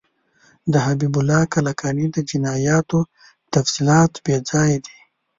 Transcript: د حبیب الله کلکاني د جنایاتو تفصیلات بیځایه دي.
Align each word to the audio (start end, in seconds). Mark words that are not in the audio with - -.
د 0.71 0.73
حبیب 0.85 1.13
الله 1.19 1.41
کلکاني 1.55 2.05
د 2.11 2.17
جنایاتو 2.29 2.99
تفصیلات 3.53 4.11
بیځایه 4.25 4.77
دي. 4.85 4.97